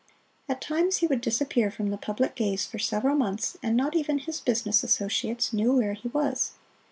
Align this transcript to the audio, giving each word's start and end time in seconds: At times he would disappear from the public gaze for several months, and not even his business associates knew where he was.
At 0.49 0.61
times 0.61 0.97
he 0.97 1.05
would 1.05 1.21
disappear 1.21 1.69
from 1.69 1.91
the 1.91 1.95
public 1.97 2.33
gaze 2.33 2.65
for 2.65 2.79
several 2.79 3.15
months, 3.15 3.55
and 3.61 3.77
not 3.77 3.95
even 3.95 4.17
his 4.17 4.39
business 4.41 4.83
associates 4.83 5.53
knew 5.53 5.73
where 5.73 5.93
he 5.93 6.07
was. 6.07 6.53